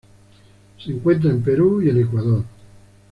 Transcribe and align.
Se 0.83 0.89
encuentra 0.91 1.29
en 1.29 1.43
Perú 1.43 1.79
y 1.83 1.89
en 1.91 1.99
Ecuador. 2.01 2.43